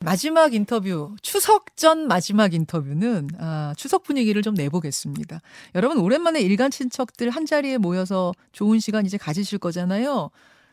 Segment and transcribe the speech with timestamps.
[0.00, 5.40] 마지막 인터뷰, 추석 전 마지막 인터뷰는 아, 추석 분위기를 좀 내보겠습니다.
[5.74, 10.30] 여러분 오랜만에 일간 친척들 한 자리에 모여서 좋은 시간 이제 가지실 거잖아요.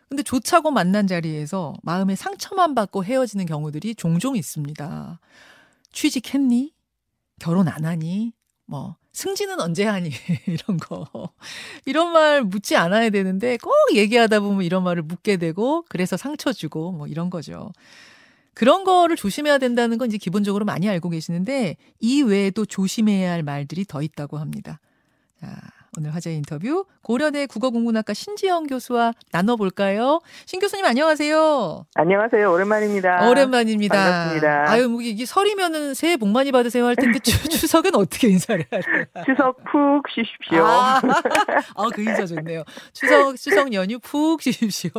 [0.09, 5.19] 근데 좋자고 만난 자리에서 마음의 상처만 받고 헤어지는 경우들이 종종 있습니다.
[5.91, 6.73] 취직했니?
[7.39, 8.33] 결혼 안 하니?
[8.65, 10.11] 뭐 승진은 언제 하니?
[10.45, 11.07] 이런 거.
[11.85, 16.91] 이런 말 묻지 않아야 되는데 꼭 얘기하다 보면 이런 말을 묻게 되고 그래서 상처 주고
[16.91, 17.71] 뭐 이런 거죠.
[18.53, 23.85] 그런 거를 조심해야 된다는 건 이제 기본적으로 많이 알고 계시는데 이 외에도 조심해야 할 말들이
[23.85, 24.79] 더 있다고 합니다.
[25.39, 25.57] 자,
[25.97, 30.21] 오늘 화제 인터뷰 고려대 국어국문학과 신지영 교수와 나눠볼까요?
[30.45, 31.85] 신 교수님 안녕하세요.
[31.93, 32.51] 안녕하세요.
[32.51, 33.29] 오랜만입니다.
[33.29, 33.95] 오랜만입니다.
[33.95, 34.71] 반갑습니다.
[34.71, 39.05] 아유, 뭐 이게 설이면은 새해 복 많이 받으세요 할 텐데 추, 추석은 어떻게 인사를 하래요?
[39.25, 40.65] 추석 푹 쉬십시오.
[40.65, 40.99] 아,
[41.75, 42.63] 아, 그 인사 좋네요.
[42.93, 44.91] 추석 추석 연휴 푹 쉬십시오.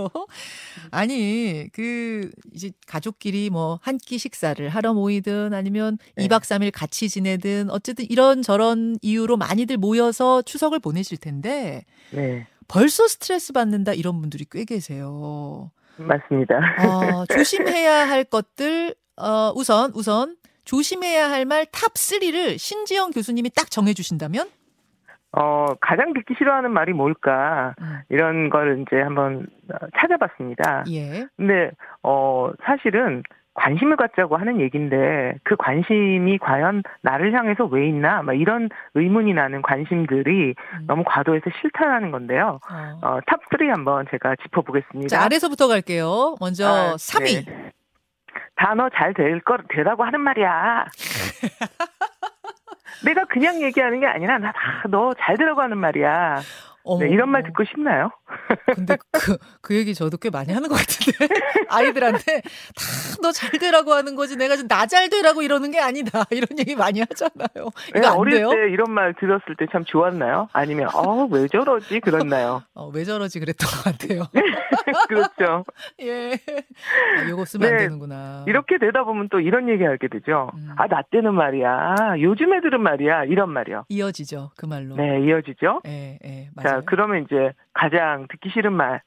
[0.93, 6.27] 아니, 그 이제 가족끼리 뭐 한 끼 식사를 하러 모이든 아니면 네.
[6.29, 13.09] 2박 3일 같이 지내든 어쨌든 이런 저런 이유로 많이들 모여서 추석을 보내실 텐데 네, 벌써
[13.09, 15.71] 스트레스 받는다 이런 분들이 꽤 계세요.
[15.97, 16.55] 맞습니다.
[16.85, 23.71] 어, 조심해야 할 것들 어, 우선 우선 조심해야 할 말 top 3를 신지영 교수님이 딱
[23.71, 24.49] 정해 주신다면
[25.37, 27.75] 어, 가장 듣기 싫어하는 말이 뭘까?
[27.81, 30.85] 음, 이런 걸 이제 한번 어, 찾아봤습니다.
[30.93, 31.27] 예.
[31.37, 31.73] 근데,
[32.05, 33.25] 어, 사실은
[33.55, 38.23] 관심을 갖자고 하는 얘기인데 그 관심이 과연 나를 향해서 왜 있나?
[38.23, 40.85] 막 이런 의문이 나는 관심들이 음.
[40.87, 42.59] 너무 과도해서 싫다라는 건데요.
[42.71, 42.99] 어.
[43.03, 45.09] 어, top 3 한번 제가 짚어보겠습니다.
[45.09, 46.35] 자, 아래서부터 갈게요.
[46.41, 47.47] 먼저 아, 3위.
[47.47, 47.71] 네.
[48.57, 50.87] 다 너 잘 될 거 되라고 하는 말이야.
[53.05, 56.41] 내가 그냥 얘기하는 게 아니라 나 다 너 잘 되라고 하는 말이야.
[57.01, 57.43] 네, 이런 말.
[57.45, 58.11] 듣고 싶나요?
[58.75, 61.27] 근데 그, 그 얘기 저도 꽤 많이 하는 것 같은데.
[61.69, 64.37] 아이들한테 다 너 잘 되라고 하는 거지.
[64.37, 66.25] 내가 지금 나 잘 되라고 이러는 게 아니다.
[66.31, 67.71] 이런 얘기 많이 하잖아요.
[67.89, 68.51] 이거 네, 안 어릴 돼요?
[68.51, 70.49] 때 이런 말 들었을 때 참 좋았나요?
[70.53, 72.63] 아니면 어 왜 저러지 그랬나요?
[72.75, 74.29] 어, 왜 저러지 그랬던 것 같아요.
[75.09, 75.65] 그렇죠.
[76.01, 76.33] 예.
[77.19, 78.45] 아, 요거 쓰면 안 네, 되는구나.
[78.47, 80.51] 이렇게 되다 보면 또 이런 얘기 하게 되죠.
[80.55, 80.69] 음.
[80.77, 82.17] 아 나 때는 말이야.
[82.21, 83.25] 요즘 애들은 말이야.
[83.25, 83.85] 이런 말이요.
[83.89, 84.51] 이어지죠.
[84.57, 84.95] 그 말로.
[84.97, 85.81] 네 이어지죠.
[85.87, 86.81] 예, 예, 맞아요.
[86.81, 89.03] 자 그러면 이제 가장 듣기 싫은 말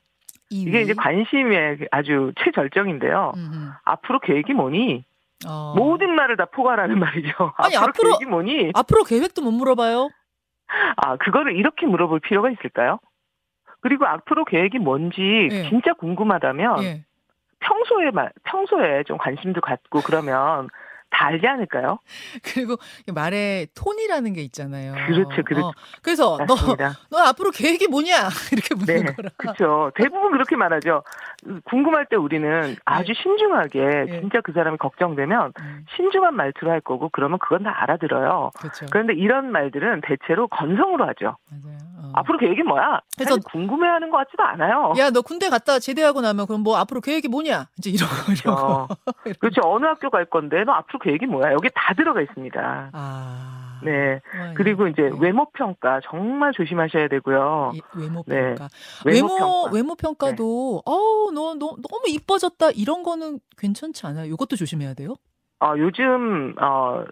[0.49, 0.83] 이게 2위.
[0.83, 3.33] 이제 관심의 아주 최절정인데요.
[3.35, 3.69] 음흠.
[3.83, 5.03] 앞으로 계획이 뭐니?
[5.47, 5.73] 어.
[5.77, 7.53] 모든 말을 다 포괄하는 말이죠.
[7.57, 8.71] 아니, 앞으로, 앞으로- 계획이 뭐니?
[8.73, 10.09] 앞으로 계획도 못 물어봐요.
[10.97, 12.99] 아, 그거를 이렇게 물어볼 필요가 있을까요?
[13.81, 15.69] 그리고 앞으로 계획이 뭔지 예.
[15.69, 17.05] 진짜 궁금하다면 예.
[17.59, 20.69] 평소에 말, 평소에 좀 관심도 갖고 그러면
[21.17, 21.97] 다 알지 않을까요?
[22.43, 22.75] 그리고
[23.13, 24.93] 말의 톤이라는 게 있잖아요.
[25.07, 25.67] 그렇죠, 그렇죠.
[25.67, 25.71] 어,
[26.03, 26.91] 그래서 너, 맞습니다.
[27.09, 28.13] 너 앞으로 계획이 뭐냐?
[28.53, 29.29] 이렇게 묻는 네, 거라.
[29.37, 29.91] 그렇죠.
[29.95, 31.03] 대부분 그렇게 말하죠.
[31.65, 33.79] 궁금할 때 우리는 아주 신중하게
[34.09, 34.19] 예.
[34.19, 38.51] 진짜 그 사람이 걱정되면 음, 신중한 말투로 할 거고 그러면 그건 다 알아들어요.
[38.57, 38.85] 그렇죠.
[38.91, 41.37] 그런데 이런 말들은 대체로 건성으로 하죠.
[41.51, 41.77] 맞아요.
[41.99, 42.11] 어.
[42.13, 43.01] 앞으로 계획이 뭐야?
[43.17, 44.93] 그래서- 궁금해하는 것 같지도 않아요.
[44.99, 47.67] 야, 너 군대 갔다 제대하고 나면 그럼 뭐 앞으로 계획이 뭐냐?
[47.77, 48.87] 이제 이런 거죠.
[49.23, 49.39] 그렇죠.
[49.39, 49.61] 그렇죠.
[49.65, 51.53] 어느 학교 갈 건데 너 앞으로 계획이 뭐야?
[51.53, 52.89] 여기 다 들어가 있습니다.
[52.91, 53.79] 아.
[53.83, 54.13] 네.
[54.37, 55.11] 와, 그리고 이제 예.
[55.21, 57.71] 외모 평가 정말 조심하셔야 되고요.
[57.75, 58.55] 이- 외모 네.
[58.55, 58.67] 평가.
[59.05, 59.71] 외모 외모 평가.
[59.71, 64.25] 외모 평가도 어우 너, 너 너무 이뻐졌다 이런 거는 괜찮지 않아요?
[64.33, 65.15] 이것도 조심해야 돼요.
[65.61, 67.03] 어, 요즘 어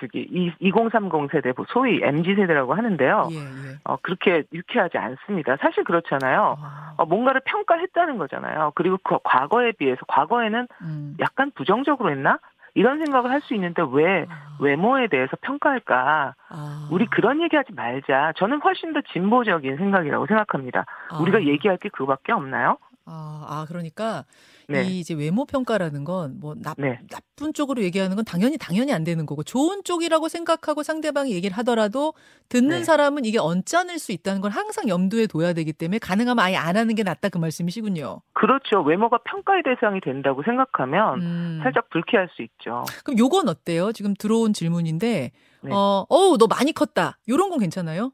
[0.00, 3.28] 저기 2030 세대 소위 MZ 세대라고 하는데요.
[3.30, 3.42] 예, 예.
[3.84, 5.56] 어 그렇게 유쾌하지 않습니다.
[5.60, 6.56] 사실 그렇잖아요.
[6.60, 8.72] 아, 어, 뭔가를 평가했다는 거잖아요.
[8.74, 11.16] 그리고 그 과거에 비해서 과거에는 음.
[11.20, 12.38] 약간 부정적으로 했나?
[12.78, 16.34] 이런 생각을 할 수 있는데 왜 아, 외모에 대해서 평가할까?
[16.48, 16.88] 아.
[16.92, 18.32] 우리 그런 얘기하지 말자.
[18.36, 20.84] 저는 훨씬 더 진보적인 생각이라고 생각합니다.
[21.10, 21.18] 아.
[21.18, 22.76] 우리가 얘기할 게 그거밖에 없나요?
[23.08, 24.24] 아, 아 그러니까
[24.68, 24.84] 네.
[24.84, 26.98] 이 이제 외모 평가라는 건 뭐 네.
[27.10, 32.14] 나쁜 쪽으로 얘기하는 건 당연히 당연히 안 되는 거고 좋은 쪽이라고 생각하고 상대방이 얘기를 하더라도
[32.48, 32.84] 듣는 네.
[32.84, 36.94] 사람은 이게 언짢을 수 있다는 걸 항상 염두에 둬야 되기 때문에 가능하면 아예 안 하는
[36.94, 38.20] 게 낫다 그 말씀이시군요.
[38.32, 38.82] 그렇죠.
[38.82, 41.60] 외모가 평가의 대상이 된다고 생각하면 음.
[41.62, 42.84] 살짝 불쾌할 수 있죠.
[43.04, 43.92] 그럼 요건 어때요?
[43.92, 45.32] 지금 들어온 질문인데
[45.62, 45.70] 네.
[45.72, 47.18] 어, 어우 너 많이 컸다.
[47.28, 48.12] 요런 건 괜찮아요?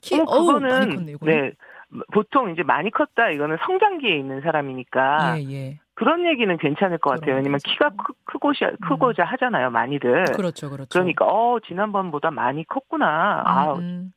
[0.00, 1.12] 키 어, 어우 많이 컸네.
[1.12, 1.34] 요거는.
[1.34, 1.52] 네.
[2.12, 5.78] 보통 이제 많이 컸다 이거는 성장기에 있는 사람이니까 예, 예.
[5.94, 7.36] 그런 얘기는 괜찮을 것 같아요.
[7.36, 7.58] 왜냐면.
[7.64, 10.24] 키가 크, 크고자, 크고자 하잖아요, 많이들.
[10.36, 10.68] 그렇죠.
[10.68, 10.88] 그렇죠.
[10.92, 13.42] 그러니까 어 지난번보다 많이 컸구나.
[13.46, 14.12] 아 음,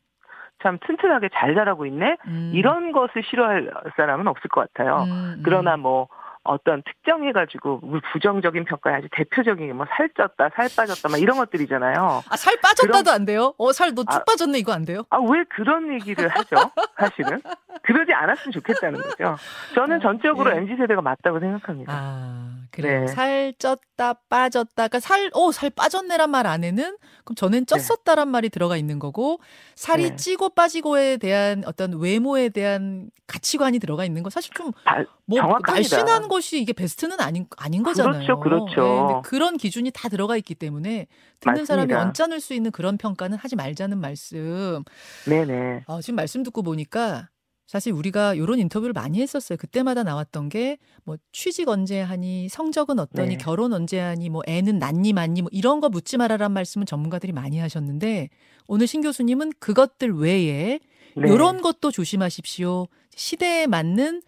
[0.61, 2.17] 참 튼튼하게 잘 자라고 있네.
[2.27, 5.03] 음, 이런 것을 싫어할 사람은 없을 것 같아요.
[5.03, 5.41] 음, 음.
[5.45, 6.09] 그러나 뭐
[6.43, 12.23] 어떤 특정해가지고 뭐 부정적인 평가의 아주 대표적인 게뭐 살쪘다, 살 빠졌다, 막 이런 것들이잖아요.
[12.27, 13.53] 아, 살 빠졌다도 그럼- 안 돼요?
[13.57, 14.23] 어, 살 너쭉 아.
[14.23, 15.03] 빠졌네 이거 안 돼요?
[15.09, 16.55] 아, 왜 그런 얘기를 하죠?
[16.97, 17.41] 사실은.
[17.83, 19.35] 그러지 않았으면 좋겠다는 거죠.
[19.75, 20.57] 저는 어, 전적으로 예.
[20.57, 21.93] MZ세대가 맞다고 생각합니다.
[21.93, 23.01] 아, 그래요.
[23.01, 23.07] 네.
[23.07, 24.69] 살 쪘다 빠졌다.
[24.75, 29.39] 그러니까 살, 어, 살 빠졌네란 말 안에는 그럼 전엔 쪘었다란 말이 들어가 있는 거고
[29.75, 30.15] 살이 네.
[30.15, 35.71] 찌고 빠지고에 대한 어떤 외모에 대한 가치관이 들어가 있는 거 사실 좀 다- 뭐 정확합니다.
[35.73, 38.39] 날씬한 것이 이게 베스트는 아닌 아닌 거잖아요.
[38.39, 39.07] 그렇죠, 그렇죠.
[39.23, 41.07] 네, 그런 기준이 다 들어가 있기 때문에
[41.41, 42.23] 듣는 사람이 맞습니다.
[42.23, 44.83] 언짢을 수 있는 그런 평가는 하지 말자는 말씀.
[45.27, 45.83] 네네.
[45.87, 47.27] 아, 지금 말씀 듣고 보니까
[47.67, 49.57] 사실 우리가 이런 인터뷰를 많이 했었어요.
[49.57, 50.77] 그때마다 나왔던 게
[51.09, 53.37] 뭐 취직 언제 하니, 성적은 어떠니, 네.
[53.37, 57.57] 결혼 언제 하니, 뭐 애는 낳니 많니, 뭐 이런 거 묻지 말아란 말씀은 전문가들이 많이
[57.57, 58.29] 하셨는데
[58.67, 60.79] 오늘 신 교수님은 그것들 외에
[61.15, 61.33] 네.
[61.33, 62.87] 이런 것도 조심하십시오.
[63.15, 64.21] 시대에 맞는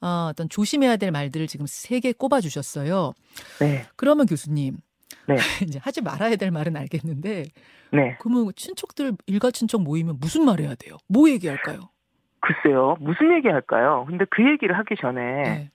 [0.00, 3.12] 어, 어떤 조심해야 될 말들을 지금 세 개 꼽아 주셨어요.
[3.60, 3.84] 네.
[3.96, 4.76] 그러면 교수님,
[5.26, 5.36] 네.
[5.66, 7.44] 이제 하지 말아야 될 말은 알겠는데,
[7.92, 8.16] 네.
[8.20, 10.96] 그러면 친척들 일가 친척 모이면 무슨 말 해야 돼요?
[11.08, 11.90] 뭐 얘기할까요?
[12.40, 12.96] 글쎄요.
[13.00, 14.04] 무슨 얘기 할까요?
[14.08, 15.70] 근데 그 얘기를 하기 전에 네.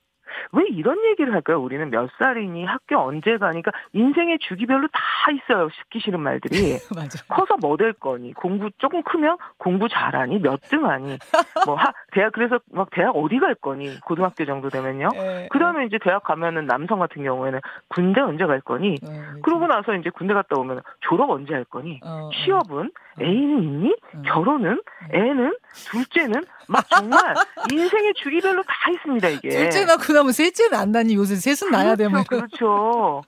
[0.51, 1.59] 왜 이런 얘기를 할까요?
[1.61, 4.99] 우리는 몇 살이니, 학교 언제 가니까 인생의 주기별로 다
[5.31, 5.69] 있어요.
[5.69, 6.77] 듣기 싫은 말들이.
[6.95, 7.23] 맞아.
[7.27, 8.33] 커서 뭐 될 거니?
[8.33, 10.39] 공부 조금 크면 공부 잘하니?
[10.39, 11.17] 몇 등 하니?
[11.65, 13.99] 뭐 하, 대학 그래서 막 대학 어디 갈 거니?
[14.01, 15.09] 고등학교 정도 되면요.
[15.15, 17.59] 예, 그다음에 이제 대학 가면은 남성 같은 경우에는
[17.89, 18.95] 군대 언제 갈 거니?
[19.05, 21.99] 예, 예, 그러고 나서 이제 군대 갔다 오면 졸업 언제 할 거니?
[22.03, 22.91] 어, 어, 취업은
[23.21, 23.95] 애인은 있니?
[24.15, 24.21] 어.
[24.25, 24.81] 결혼은?
[25.11, 25.55] 애는?
[25.91, 26.43] 둘째는?
[26.67, 27.35] 막 정말
[27.71, 29.49] 인생의 주기별로 다 있습니다 이게.
[29.49, 32.23] 둘째 낳고 나면 셋째 낳나니 요새 셋은 낳아야 그렇죠, 이런.
[32.25, 33.21] 그렇죠.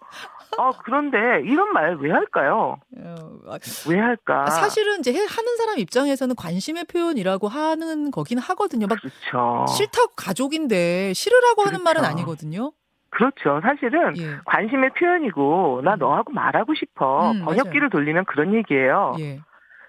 [0.57, 2.77] 아 그런데 이런 말 왜 할까요?
[2.97, 3.15] 어,
[3.49, 3.57] 아,
[3.89, 4.45] 왜 할까?
[4.47, 8.87] 사실은 이제 해- 하는 사람 입장에서는 관심의 표현이라고 하는 거긴 하거든요.
[8.87, 9.65] 막 그렇죠.
[9.67, 12.11] 싫다고 가족인데 싫으라고 하는 말은 그렇죠.
[12.11, 12.71] 아니거든요.
[13.09, 13.59] 그렇죠.
[13.63, 14.37] 사실은 예.
[14.45, 15.99] 관심의 표현이고 나 음.
[15.99, 19.15] 너하고 말하고 싶어 음, 번역기를 돌리면 그런 얘기예요.
[19.19, 19.39] 예.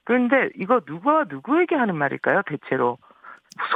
[0.05, 2.43] 그런데 이거 누가 누구에게 하는 말일까요?
[2.49, 2.99] 대체로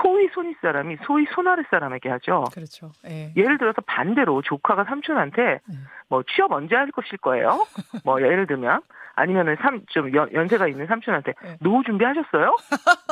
[0.02, 2.44] 소위 손윗 사람이 소위 손아랫 사람에게 하죠.
[2.52, 2.90] 그렇죠.
[3.06, 3.32] 예.
[3.36, 5.86] 예를 들어서 반대로 조카가 삼촌한테 음.
[6.08, 7.64] 뭐 취업 언제 할 것일 거예요?
[8.04, 8.80] 뭐 예를 들면
[9.14, 11.56] 아니면은 삼 좀 연세가 있는 삼촌한테 네.
[11.60, 12.56] 노후 준비하셨어요?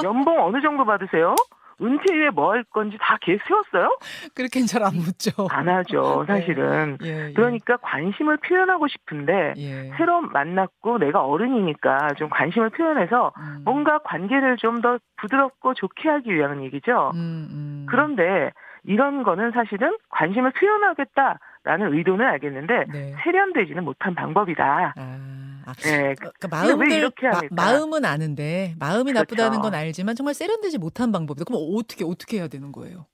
[0.05, 1.35] 연봉 어느 정도 받으세요?
[1.81, 3.99] 은퇴 후에 뭐 할 건지 다 계획 세웠어요?
[4.35, 5.31] 그렇게는 잘 안 묻죠.
[5.51, 6.41] 안 하죠, 네.
[6.41, 6.99] 사실은.
[7.03, 7.33] 예, 예.
[7.35, 9.91] 그러니까 관심을 표현하고 싶은데 예.
[9.97, 13.63] 새로 만났고 내가 어른이니까 좀 관심을 표현해서 음.
[13.65, 17.11] 뭔가 관계를 좀 더 부드럽고 좋게 하기 위한 얘기죠.
[17.15, 17.87] 음, 음.
[17.89, 18.53] 그런데
[18.85, 23.15] 이런 거는 사실은 관심을 표현하겠다 라는 의도는 알겠는데 네.
[23.23, 24.95] 세련되지는 못한 방법이다.
[24.97, 26.15] 아, 아, 네.
[26.15, 27.41] 그, 그 근데 마음들 왜 이렇게 마?
[27.51, 29.19] 마음은 아는데 마음이 그렇죠.
[29.21, 31.45] 나쁘다는 건 알지만 정말 세련되지 못한 방법이다.
[31.45, 33.05] 그럼 어떻게 어떻게 해야 되는 거예요?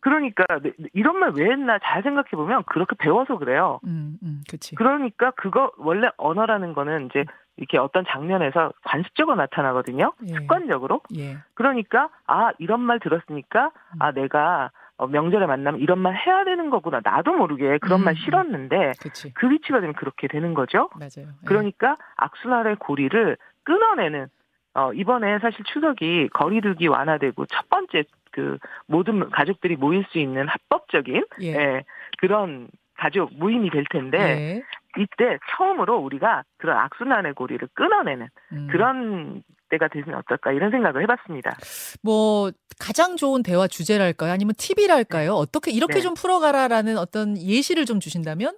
[0.00, 3.78] 그러니까 네, 이런 말 왜 했나 잘 생각해 보면 그렇게 배워서 그래요.
[3.84, 4.74] 음, 음, 그렇지.
[4.76, 7.26] 그러니까 그거 원래 언어라는 거는 이제
[7.58, 10.14] 이렇게 어떤 장면에서 관습적으로 나타나거든요.
[10.28, 10.32] 예.
[10.34, 11.02] 습관적으로.
[11.14, 11.36] 예.
[11.52, 17.00] 그러니까 아 이런 말 들었으니까 아 내가 어, 명절에 만나면 이런 말 해야 되는 거구나.
[17.02, 18.16] 나도 모르게 그런 음, 말 음.
[18.16, 19.32] 싫었는데 그렇지.
[19.34, 20.90] 그 위치가 되면 그렇게 되는 거죠.
[20.96, 21.28] 맞아요.
[21.28, 21.46] 예.
[21.46, 24.26] 그러니까 악순환의 고리를 끊어내는
[24.74, 31.24] 어 이번에 사실 추석이 거리두기 완화되고 첫 번째 그 모든 가족들이 모일 수 있는 합법적인
[31.42, 31.46] 예.
[31.46, 31.84] 예,
[32.18, 34.62] 그런 가족 모임이 될 텐데 예.
[35.00, 38.68] 이때 처음으로 우리가 그런 악순환의 고리를 끊어내는 음.
[38.70, 41.56] 그런 때가 되면 어떨까 이런 생각을 해봤습니다.
[42.02, 42.50] 뭐
[42.80, 44.32] 가장 좋은 대화 주제랄까요?
[44.32, 45.32] 아니면 팁이랄까요?
[45.32, 46.00] 어떻게 이렇게 네.
[46.00, 48.54] 좀 풀어가라라는 어떤 예시를 좀 주신다면?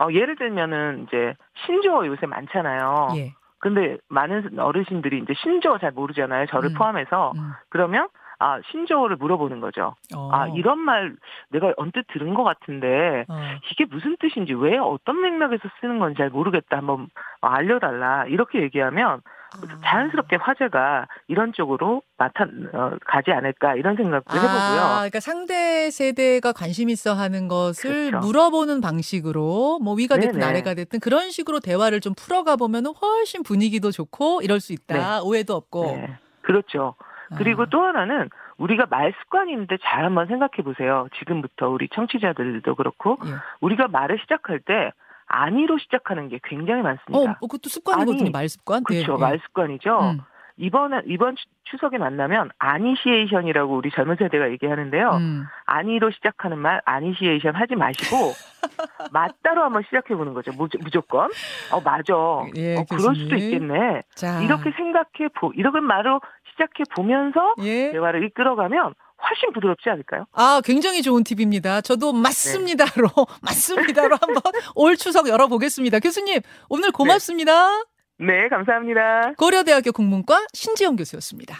[0.00, 1.34] 어, 예를 들면은 이제
[1.66, 3.08] 신조어 요새 많잖아요.
[3.16, 3.34] 예.
[3.58, 6.46] 근데 많은 어르신들이 이제 신조어 잘 모르잖아요.
[6.46, 6.74] 저를 음.
[6.74, 7.52] 포함해서 음.
[7.68, 9.96] 그러면 아 신조어를 물어보는 거죠.
[10.14, 10.30] 어.
[10.32, 11.16] 아 이런 말
[11.48, 13.34] 내가 언뜻 들은 것 같은데 어.
[13.72, 17.08] 이게 무슨 뜻인지 왜 어떤 맥락에서 쓰는 건지 잘 모르겠다 한번
[17.40, 19.22] 알려달라 이렇게 얘기하면
[19.82, 24.52] 자연스럽게 화제가 이런 쪽으로 나타 어, 가지 않을까 이런 생각도 해보고요.
[24.54, 28.26] 아, 그러니까 상대 세대가 관심 있어 하는 것을 그렇죠.
[28.26, 30.44] 물어보는 방식으로 뭐 위가 됐든 네네.
[30.44, 35.22] 아래가 됐든 그런 식으로 대화를 좀 풀어가 보면은 훨씬 분위기도 좋고 이럴 수 있다.
[35.22, 35.84] 오해도 없고.
[35.86, 36.94] 네, 그렇죠.
[37.36, 41.08] 그리고 아, 또 하나는 우리가 말 습관인데 잘 한번 생각해 보세요.
[41.18, 43.30] 지금부터 우리 청취자들도 그렇고 예.
[43.60, 44.92] 우리가 말을 시작할 때
[45.28, 47.30] 아니로 시작하는 게 굉장히 어, 많습니다.
[47.32, 48.22] 어, 그것도 습관이거든요.
[48.22, 48.82] 아니, 말 습관.
[48.84, 49.12] 그렇죠.
[49.12, 49.20] 예, 예.
[49.20, 50.00] 말 습관이죠.
[50.00, 50.20] 음,
[50.60, 50.90] 이번
[51.36, 55.10] 추- 추석에 만나면 아니시에이션이라고 우리 젊은 세대가 얘기하는데요.
[55.10, 55.44] 음.
[55.66, 58.32] 아니로 시작하는 말 아니시에이션 하지 마시고
[59.12, 60.50] 맞다로 한번 시작해 보는 거죠.
[60.52, 61.30] 무, 무조건.
[61.70, 62.12] 어 맞아.
[62.56, 63.38] 예, 어, 그럴 수도 교수님.
[63.38, 64.02] 있겠네.
[64.14, 66.20] 자, 이렇게 생각해 보 이렇게 말로
[66.50, 67.92] 시작해 보면서 예.
[67.92, 70.26] 대화를 이끌어가면 훨씬 부드럽지 않을까요?
[70.32, 71.80] 아, 굉장히 좋은 팁입니다.
[71.80, 73.08] 저도 맞습니다로,
[73.42, 74.42] 맞습니다로 한번
[74.74, 76.00] 올 추석 열어보겠습니다.
[76.00, 77.84] 교수님, 오늘 고맙습니다.
[78.18, 79.34] 네, 감사합니다.
[79.36, 81.58] 고려대학교 국문과 신지영 교수였습니다.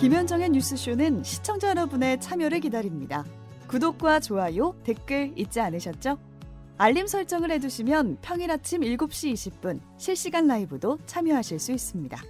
[0.00, 3.24] 김현정의 뉴스쇼는 시청자 여러분의 참여를 기다립니다.
[3.68, 6.18] 구독과 좋아요, 댓글 잊지 않으셨죠?
[6.76, 12.20] 알림 설정을 해두시면 평일 아침 7시 20분 실시간 라이브도 참여하실 수 있습니다.